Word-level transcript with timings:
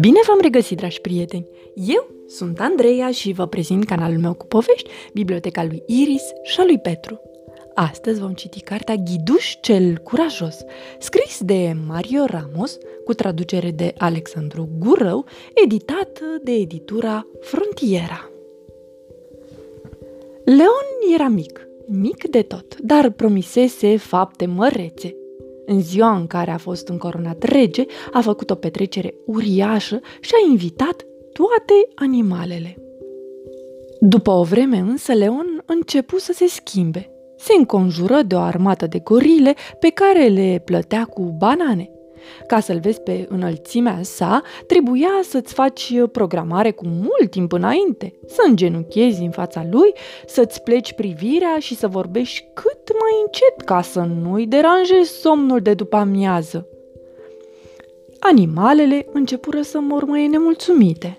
Bine 0.00 0.18
v-am 0.26 0.38
regăsit, 0.40 0.76
dragi 0.76 1.00
prieteni! 1.00 1.46
Eu 1.74 2.10
sunt 2.26 2.60
Andreea 2.60 3.10
și 3.10 3.32
vă 3.32 3.46
prezint 3.46 3.84
canalul 3.84 4.18
meu 4.18 4.34
cu 4.34 4.46
povești, 4.46 4.90
Biblioteca 5.12 5.64
lui 5.64 5.82
Iris 5.86 6.22
și 6.42 6.60
a 6.60 6.64
lui 6.64 6.78
Petru. 6.78 7.20
Astăzi 7.74 8.20
vom 8.20 8.32
citi 8.32 8.60
cartea 8.60 8.94
Ghiduș 8.94 9.54
cel 9.60 9.98
curajos, 9.98 10.56
scris 10.98 11.40
de 11.40 11.76
Mario 11.86 12.24
Ramos, 12.24 12.78
cu 13.04 13.14
traducere 13.14 13.70
de 13.70 13.94
Alexandru 13.98 14.68
Gurău, 14.78 15.24
editat 15.64 16.20
de 16.42 16.52
editura 16.52 17.26
Frontiera. 17.40 18.30
Leon 20.44 21.14
era 21.14 21.28
mic, 21.28 21.68
mic 21.92 22.28
de 22.28 22.42
tot, 22.42 22.76
dar 22.80 23.10
promisese 23.10 23.96
fapte 23.96 24.46
mărețe. 24.46 25.14
În 25.66 25.80
ziua 25.80 26.16
în 26.16 26.26
care 26.26 26.50
a 26.50 26.56
fost 26.56 26.88
încoronat 26.88 27.42
rege, 27.42 27.84
a 28.12 28.20
făcut 28.20 28.50
o 28.50 28.54
petrecere 28.54 29.14
uriașă 29.26 30.00
și 30.20 30.30
a 30.34 30.50
invitat 30.50 31.06
toate 31.32 31.74
animalele. 31.94 32.76
După 34.00 34.30
o 34.30 34.42
vreme 34.42 34.78
însă, 34.78 35.12
Leon 35.12 35.62
începu 35.66 36.18
să 36.18 36.32
se 36.32 36.46
schimbe. 36.46 37.10
Se 37.36 37.52
înconjură 37.58 38.22
de 38.22 38.34
o 38.34 38.38
armată 38.38 38.86
de 38.86 38.98
gorile 38.98 39.54
pe 39.80 39.88
care 39.88 40.26
le 40.26 40.62
plătea 40.64 41.04
cu 41.04 41.34
banane. 41.38 41.90
Ca 42.46 42.60
să-l 42.60 42.78
vezi 42.80 43.00
pe 43.00 43.26
înălțimea 43.28 43.98
sa, 44.02 44.42
trebuia 44.66 45.20
să-ți 45.22 45.54
faci 45.54 45.92
programare 46.12 46.70
cu 46.70 46.86
mult 46.86 47.30
timp 47.30 47.52
înainte, 47.52 48.12
să 48.26 48.44
îngenunchezi 48.46 49.22
în 49.22 49.30
fața 49.30 49.66
lui, 49.70 49.92
să-ți 50.26 50.62
pleci 50.62 50.92
privirea 50.92 51.56
și 51.58 51.76
să 51.76 51.88
vorbești 51.88 52.44
cât 52.54 52.92
mai 52.92 53.22
încet 53.24 53.66
ca 53.66 53.82
să 53.82 54.00
nu-i 54.00 54.46
deranjezi 54.46 55.20
somnul 55.20 55.60
de 55.60 55.74
după 55.74 55.96
amiază. 55.96 56.66
Animalele 58.18 59.06
începură 59.12 59.62
să 59.62 59.80
mormăie 59.80 60.26
nemulțumite. 60.26 61.18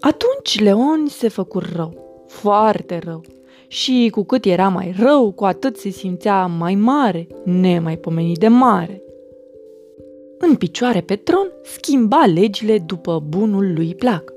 Atunci 0.00 0.60
Leon 0.60 1.06
se 1.08 1.28
făcu 1.28 1.58
rău, 1.74 2.24
foarte 2.26 3.00
rău. 3.04 3.22
Și 3.68 4.08
cu 4.10 4.24
cât 4.24 4.44
era 4.44 4.68
mai 4.68 4.94
rău, 4.98 5.32
cu 5.32 5.44
atât 5.44 5.76
se 5.76 5.88
simțea 5.88 6.46
mai 6.46 6.74
mare, 6.74 7.26
nemaipomenit 7.44 8.38
de 8.38 8.48
mare. 8.48 9.02
În 10.38 10.56
picioare 10.56 11.00
pe 11.00 11.16
tron, 11.16 11.52
schimba 11.62 12.24
legile 12.34 12.78
după 12.78 13.24
bunul 13.28 13.72
lui 13.74 13.94
plac. 13.94 14.32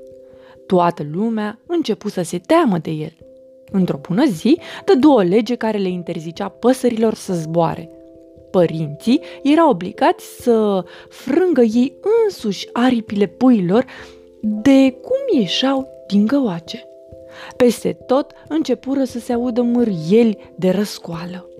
Toată 0.66 1.06
lumea 1.12 1.58
începu 1.66 2.08
să 2.08 2.22
se 2.22 2.38
teamă 2.38 2.78
de 2.78 2.90
el. 2.90 3.16
Într-o 3.72 4.00
bună 4.08 4.26
zi, 4.26 4.58
dădu 4.84 5.10
o 5.10 5.20
lege 5.20 5.54
care 5.54 5.78
le 5.78 5.88
interzicea 5.88 6.48
păsărilor 6.48 7.14
să 7.14 7.32
zboare. 7.32 7.90
Părinții 8.50 9.20
erau 9.42 9.70
obligați 9.70 10.42
să 10.42 10.84
frângă 11.08 11.60
ei 11.60 11.94
însuși 12.24 12.68
aripile 12.72 13.26
puilor 13.26 13.84
de 14.40 14.90
cum 14.90 15.38
ieșeau 15.38 15.88
din 16.06 16.26
găoace. 16.26 16.86
Peste 17.56 17.92
tot 17.92 18.32
începură 18.48 19.04
să 19.04 19.18
se 19.18 19.32
audă 19.32 19.62
mârieli 19.62 20.52
de 20.54 20.70
răscoală. 20.70 21.51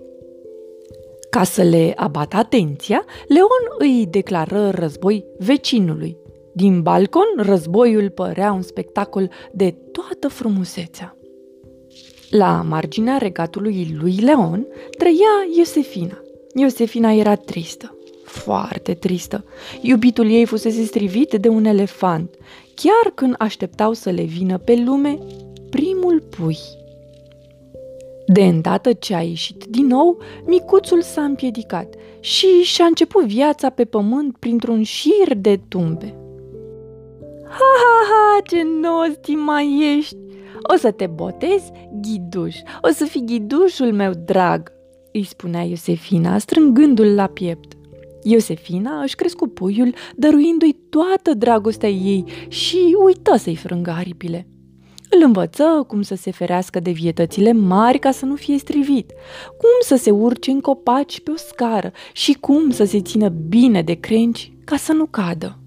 Ca 1.33 1.43
să 1.43 1.61
le 1.61 1.93
abată 1.95 2.35
atenția, 2.35 3.05
Leon 3.27 3.63
îi 3.77 4.07
declară 4.09 4.69
război 4.69 5.25
vecinului. 5.37 6.17
Din 6.53 6.81
balcon, 6.81 7.25
războiul 7.35 8.09
părea 8.09 8.51
un 8.51 8.61
spectacol 8.61 9.29
de 9.51 9.75
toată 9.91 10.27
frumusețea. 10.27 11.17
La 12.29 12.65
marginea 12.67 13.17
regatului 13.17 13.95
lui 13.99 14.15
Leon 14.15 14.67
trăia 14.97 15.55
Iosefina. 15.57 16.21
Iosefina 16.55 17.11
era 17.11 17.35
tristă, 17.35 17.97
foarte 18.23 18.93
tristă. 18.93 19.45
Iubitul 19.81 20.29
ei 20.29 20.45
fusese 20.45 20.83
strivit 20.83 21.33
de 21.33 21.47
un 21.47 21.65
elefant, 21.65 22.35
chiar 22.75 23.13
când 23.15 23.35
așteptau 23.37 23.93
să 23.93 24.09
le 24.09 24.23
vină 24.23 24.57
pe 24.57 24.75
lume 24.85 25.17
primul 25.69 26.23
pui. 26.29 26.57
De 28.25 28.43
îndată 28.43 28.93
ce 28.93 29.15
a 29.15 29.21
ieșit 29.21 29.65
din 29.69 29.85
nou, 29.85 30.17
micuțul 30.45 31.01
s-a 31.01 31.23
împiedicat 31.23 31.93
și 32.19 32.61
și-a 32.61 32.85
început 32.85 33.25
viața 33.25 33.69
pe 33.69 33.85
pământ 33.85 34.37
printr-un 34.37 34.83
șir 34.83 35.35
de 35.37 35.59
tumbe. 35.67 36.15
Ha, 37.43 37.71
ha, 37.83 38.09
ha, 38.09 38.41
ce 38.43 38.63
nosti 38.81 39.31
mai 39.31 39.97
ești! 39.97 40.15
O 40.73 40.75
să 40.75 40.91
te 40.91 41.07
botezi, 41.07 41.71
ghiduș, 42.01 42.55
o 42.81 42.87
să 42.91 43.05
fii 43.05 43.25
ghidușul 43.25 43.93
meu 43.93 44.11
drag, 44.25 44.71
îi 45.11 45.23
spunea 45.23 45.61
Iosefina, 45.61 46.37
strângându-l 46.37 47.15
la 47.15 47.27
piept. 47.27 47.73
Iosefina 48.23 49.01
își 49.01 49.15
crescu 49.15 49.47
puiul, 49.47 49.93
dăruindu-i 50.15 50.75
toată 50.89 51.33
dragostea 51.33 51.89
ei 51.89 52.23
și 52.47 52.95
uită 53.05 53.35
să-i 53.37 53.55
frângă 53.55 53.91
aripile. 53.91 54.47
Îl 55.15 55.23
învăță 55.23 55.85
cum 55.87 56.01
să 56.01 56.15
se 56.15 56.31
ferească 56.31 56.79
de 56.79 56.91
vietățile 56.91 57.51
mari 57.51 57.99
ca 57.99 58.11
să 58.11 58.25
nu 58.25 58.35
fie 58.35 58.57
strivit, 58.57 59.11
cum 59.47 59.69
să 59.81 59.95
se 59.95 60.11
urce 60.11 60.51
în 60.51 60.61
copaci 60.61 61.19
pe 61.19 61.31
o 61.31 61.35
scară 61.35 61.91
și 62.13 62.33
cum 62.33 62.69
să 62.69 62.83
se 62.83 63.01
țină 63.01 63.29
bine 63.29 63.81
de 63.81 63.93
crengi 63.93 64.53
ca 64.65 64.75
să 64.75 64.93
nu 64.93 65.05
cadă. 65.05 65.57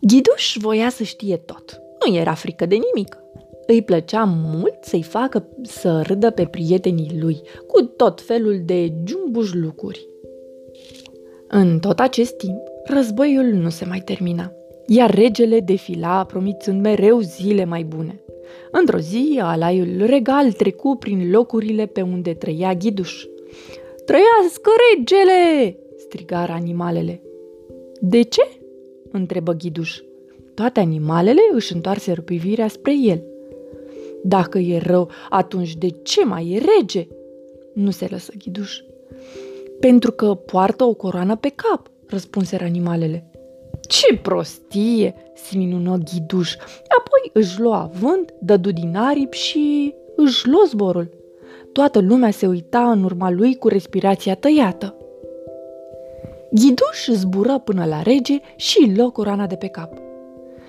Ghiduș 0.00 0.56
voia 0.60 0.88
să 0.88 1.02
știe 1.02 1.36
tot. 1.36 1.80
Nu 2.06 2.14
era 2.14 2.34
frică 2.34 2.66
de 2.66 2.74
nimic. 2.74 3.18
Îi 3.66 3.82
plăcea 3.82 4.24
mult 4.24 4.78
să-i 4.80 5.02
facă 5.02 5.48
să 5.62 6.02
râdă 6.06 6.30
pe 6.30 6.46
prietenii 6.46 7.18
lui 7.20 7.40
cu 7.66 7.82
tot 7.82 8.20
felul 8.20 8.62
de 8.64 8.92
jumbuș 9.04 9.52
lucruri. 9.52 10.06
În 11.48 11.78
tot 11.78 12.00
acest 12.00 12.36
timp, 12.36 12.60
războiul 12.84 13.44
nu 13.44 13.68
se 13.68 13.84
mai 13.84 14.00
termina 14.00 14.52
iar 14.92 15.14
regele 15.14 15.60
defila 15.60 16.24
promițând 16.24 16.80
mereu 16.80 17.20
zile 17.20 17.64
mai 17.64 17.82
bune. 17.82 18.20
Într-o 18.70 18.98
zi, 18.98 19.38
alaiul 19.42 20.06
regal 20.06 20.52
trecu 20.52 20.96
prin 20.98 21.30
locurile 21.30 21.86
pe 21.86 22.02
unde 22.02 22.34
trăia 22.34 22.74
Ghiduș. 22.74 23.24
Trăiască 24.04 24.70
regele!" 24.94 25.76
strigară 25.96 26.52
animalele. 26.52 27.22
De 28.00 28.22
ce?" 28.22 28.42
întrebă 29.10 29.52
Ghiduș. 29.52 29.98
Toate 30.54 30.80
animalele 30.80 31.40
își 31.52 31.74
întoarseră 31.74 32.20
privirea 32.20 32.68
spre 32.68 32.92
el. 32.98 33.22
Dacă 34.22 34.58
e 34.58 34.78
rău, 34.78 35.10
atunci 35.28 35.76
de 35.76 35.88
ce 35.88 36.24
mai 36.24 36.50
e 36.50 36.62
rege?" 36.78 37.06
Nu 37.74 37.90
se 37.90 38.06
lăsă 38.10 38.32
Ghiduș. 38.38 38.78
Pentru 39.80 40.12
că 40.12 40.34
poartă 40.34 40.84
o 40.84 40.94
coroană 40.94 41.36
pe 41.36 41.52
cap, 41.54 41.90
răspunseră 42.06 42.64
animalele. 42.64 43.29
Ce 43.80 44.16
prostie!" 44.22 45.14
se 45.34 45.56
minună 45.56 45.98
ghiduș. 46.12 46.54
Apoi 46.98 47.30
își 47.32 47.60
lua 47.60 47.90
vânt, 48.00 48.34
dădu 48.38 48.70
din 48.70 48.96
aripi 48.96 49.36
și 49.36 49.94
își 50.16 50.48
lua 50.48 50.62
zborul. 50.66 51.10
Toată 51.72 52.00
lumea 52.00 52.30
se 52.30 52.46
uita 52.46 52.90
în 52.90 53.04
urma 53.04 53.30
lui 53.30 53.56
cu 53.56 53.68
respirația 53.68 54.34
tăiată. 54.34 54.94
Ghiduș 56.50 57.08
zbură 57.08 57.58
până 57.58 57.84
la 57.84 58.02
rege 58.02 58.38
și 58.56 58.92
luă 58.96 59.10
coroana 59.10 59.46
de 59.46 59.54
pe 59.54 59.66
cap. 59.66 59.92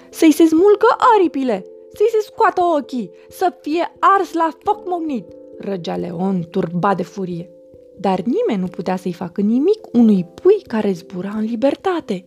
Să-i 0.10 0.32
se 0.32 0.46
smulgă 0.46 0.96
aripile, 1.18 1.66
să-i 1.94 2.10
se 2.12 2.26
scoată 2.26 2.62
ochii, 2.78 3.12
să 3.30 3.54
fie 3.62 3.92
ars 4.00 4.34
la 4.34 4.50
foc 4.64 4.82
mognit, 4.86 5.26
răgea 5.60 5.96
Leon 5.96 6.48
turbat 6.50 6.96
de 6.98 7.04
furie. 7.04 7.50
Dar 7.98 8.20
nimeni 8.20 8.62
nu 8.62 8.68
putea 8.68 8.96
să-i 8.96 9.14
facă 9.14 9.42
nimic 9.42 9.80
unui 9.92 10.26
pui 10.42 10.62
care 10.68 10.92
zbura 10.92 11.34
în 11.38 11.44
libertate. 11.44 12.26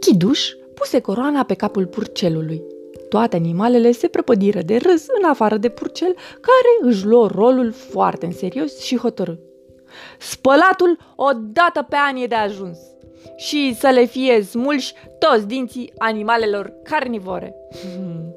Chiduș 0.00 0.50
puse 0.74 1.00
coroana 1.00 1.44
pe 1.44 1.54
capul 1.54 1.86
purcelului. 1.86 2.62
Toate 3.08 3.36
animalele 3.36 3.92
se 3.92 4.08
prăpădiră 4.08 4.60
de 4.62 4.76
râs 4.76 5.06
în 5.20 5.28
afară 5.28 5.56
de 5.56 5.68
purcel, 5.68 6.14
care 6.40 6.92
își 6.92 7.06
luă 7.06 7.26
rolul 7.34 7.72
foarte 7.72 8.26
în 8.26 8.32
serios 8.32 8.78
și 8.78 8.96
hotărâ. 8.96 9.32
Spălatul 10.18 10.98
o 11.16 11.30
dată 11.32 11.86
pe 11.88 11.96
ani 11.96 12.22
e 12.22 12.26
de 12.26 12.34
ajuns 12.34 12.78
și 13.36 13.74
să 13.74 13.88
le 13.88 14.04
fie 14.04 14.42
smulși 14.42 14.94
toți 15.18 15.46
dinții 15.46 15.92
animalelor 15.98 16.72
carnivore. 16.82 17.54
Hmm. 17.70 18.34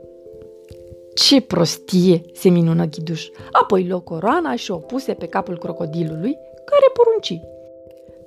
Ce 1.14 1.42
prostie, 1.42 2.22
se 2.34 2.50
minună 2.50 2.86
Ghiduș. 2.86 3.28
Apoi 3.52 3.88
luă 3.88 4.00
coroana 4.00 4.56
și 4.56 4.72
o 4.72 4.78
puse 4.78 5.14
pe 5.14 5.26
capul 5.26 5.58
crocodilului, 5.58 6.38
care 6.66 6.92
porunci. 6.94 7.42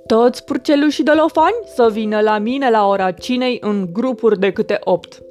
Toți 0.07 0.43
purcelușii 0.43 1.03
de 1.03 1.11
lofani 1.11 1.55
să 1.75 1.89
vină 1.91 2.21
la 2.21 2.37
mine 2.37 2.69
la 2.69 2.87
ora 2.87 3.11
cinei 3.11 3.57
în 3.61 3.89
grupuri 3.91 4.39
de 4.39 4.51
câte 4.51 4.79
opt. 4.83 5.21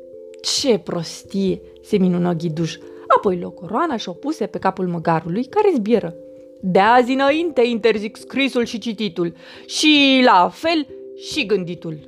Ce 0.40 0.78
prostie, 0.78 1.60
se 1.82 1.96
minună 1.96 2.32
ghiduș. 2.32 2.76
Apoi 3.16 3.38
luă 3.40 3.50
coroana 3.50 3.96
și 3.96 4.08
o 4.08 4.12
puse 4.12 4.46
pe 4.46 4.58
capul 4.58 4.86
măgarului 4.86 5.44
care 5.44 5.72
zbieră. 5.74 6.14
De 6.60 6.78
azi 6.78 7.12
înainte 7.12 7.62
interzic 7.66 8.16
scrisul 8.16 8.64
și 8.64 8.78
cititul 8.78 9.32
și 9.66 10.22
la 10.24 10.48
fel 10.52 10.86
și 11.16 11.46
gânditul. 11.46 11.98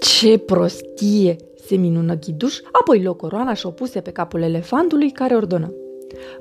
Ce 0.00 0.38
prostie, 0.38 1.36
se 1.66 1.76
minună 1.76 2.14
ghiduș, 2.14 2.58
apoi 2.72 3.02
luă 3.02 3.14
coroana 3.14 3.52
și 3.54 3.66
o 3.66 3.70
puse 3.70 4.00
pe 4.00 4.10
capul 4.10 4.42
elefantului 4.42 5.10
care 5.10 5.34
ordonă. 5.34 5.72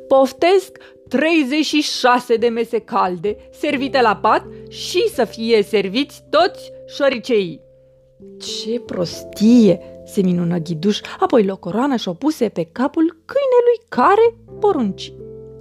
Poftesc 0.08 0.78
36 1.08 2.36
de 2.36 2.48
mese 2.48 2.80
calde 2.80 3.38
servite 3.52 4.02
la 4.02 4.16
pat 4.16 4.46
și 4.70 5.10
să 5.14 5.26
fie 5.26 5.64
serviți 5.64 6.24
toți 6.30 6.72
șoriceii. 6.88 7.62
Ce 8.38 8.80
prostie! 8.80 9.80
se 10.06 10.22
minună 10.22 10.58
Ghiduș, 10.58 11.00
apoi 11.20 11.46
locoroana 11.46 11.96
și-o 11.96 12.14
puse 12.14 12.50
pe 12.50 12.64
capul 12.72 13.18
câinelui 13.26 13.86
care 13.90 14.36
porunci. 14.60 15.14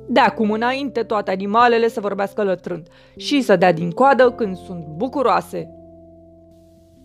De 0.09 0.21
acum 0.21 0.51
înainte 0.51 1.03
toate 1.03 1.31
animalele 1.31 1.89
să 1.89 2.01
vorbească 2.01 2.43
lătrând 2.43 2.87
și 3.17 3.41
să 3.41 3.57
dea 3.57 3.73
din 3.73 3.91
coadă 3.91 4.31
când 4.31 4.57
sunt 4.57 4.87
bucuroase. 4.97 5.69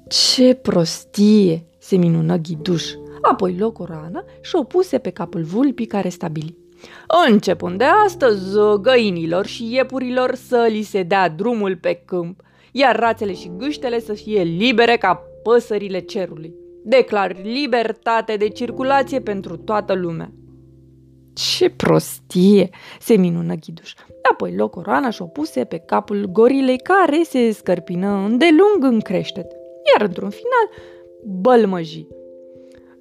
Ce 0.08 0.54
prostie! 0.54 1.66
se 1.78 1.96
minună 1.96 2.36
Ghiduș, 2.36 2.84
apoi 3.22 3.58
locoroana 3.58 4.24
și-o 4.42 4.64
puse 4.64 4.98
pe 4.98 5.10
capul 5.10 5.44
vulpii 5.44 5.86
care 5.86 6.10
stabili. 6.10 6.58
Începând 7.28 7.78
de 7.78 7.84
astăzi, 8.06 8.58
găinilor 8.82 9.46
și 9.46 9.74
iepurilor 9.74 10.36
să 10.36 10.68
li 10.70 10.82
se 10.82 11.04
dea 11.04 11.30
drumul 11.30 11.78
pe 11.78 12.02
câmp, 12.06 12.42
iar 12.72 12.96
rațele 12.96 13.34
și 13.34 13.52
gâștele 13.58 14.00
să 14.00 14.14
fie 14.14 14.42
libere 14.42 14.98
ca 14.98 15.24
păsările 15.44 16.00
cerului. 16.00 16.54
Declar 16.84 17.36
libertate 17.44 18.36
de 18.36 18.50
circulație 18.50 19.20
pentru 19.20 19.58
toată 19.58 19.94
lumea. 19.94 20.32
Ce 21.34 21.70
prostie! 21.70 22.70
se 23.00 23.16
minună 23.16 23.54
Ghiduș. 23.54 23.94
Apoi 24.32 24.56
locoroana 24.56 25.10
și-o 25.10 25.26
puse 25.26 25.64
pe 25.64 25.78
capul 25.78 26.26
gorilei 26.32 26.78
care 26.78 27.22
se 27.24 27.52
scărpină 27.52 28.08
îndelung 28.08 28.78
în 28.80 29.00
creștet. 29.00 29.52
Iar 29.94 30.08
într-un 30.08 30.30
final, 30.30 30.84
bălmăji. 31.24 32.08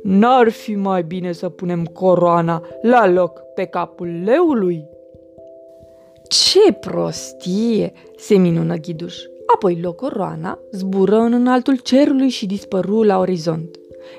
N-ar 0.03 0.49
fi 0.49 0.75
mai 0.75 1.03
bine 1.03 1.33
să 1.33 1.49
punem 1.49 1.85
coroana 1.85 2.62
la 2.83 3.09
loc 3.09 3.41
pe 3.55 3.65
capul 3.65 4.23
leului? 4.25 4.85
Ce 6.29 6.73
prostie! 6.73 7.93
se 8.17 8.37
minună 8.37 8.77
Ghiduș. 8.77 9.17
Apoi 9.55 9.81
locoroana 9.83 10.59
zbură 10.73 11.17
în 11.17 11.33
înaltul 11.33 11.77
cerului 11.77 12.29
și 12.29 12.47
dispăru 12.47 13.03
la 13.03 13.19
orizont. 13.19 13.77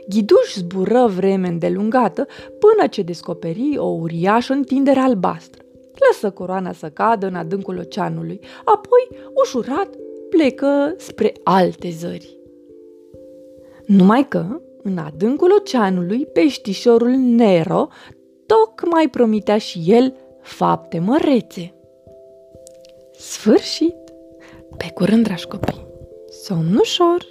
Ghiduș 0.08 0.56
zbură 0.56 1.06
vreme 1.16 1.48
îndelungată 1.48 2.28
până 2.60 2.88
ce 2.88 3.02
descoperi 3.02 3.78
o 3.78 3.88
uriașă 3.88 4.54
întindere 4.54 5.00
albastră. 5.00 5.64
Lăsă 6.08 6.30
coroana 6.30 6.72
să 6.72 6.88
cadă 6.88 7.28
în 7.28 7.36
adâncul 7.36 7.78
oceanului, 7.78 8.40
apoi, 8.60 9.20
ușurat, 9.44 9.90
plecă 10.30 10.94
spre 10.98 11.34
alte 11.44 11.90
zări. 11.90 12.38
Numai 13.86 14.28
că, 14.28 14.62
în 14.90 14.98
adâncul 14.98 15.52
oceanului, 15.60 16.26
peștișorul 16.26 17.10
Nero 17.10 17.88
tocmai 18.46 19.10
promitea 19.10 19.58
și 19.58 19.84
el 19.86 20.16
fapte 20.42 21.00
mărețe. 21.00 21.74
Sfârșit! 23.12 23.96
Pe 24.78 24.92
curând, 24.94 25.24
dragi 25.24 25.48
copii! 25.48 25.88
Somn 26.44 26.76
ușor! 26.76 27.28